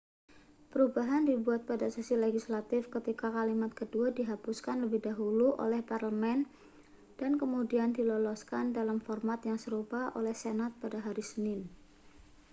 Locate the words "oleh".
5.65-5.81, 10.19-10.33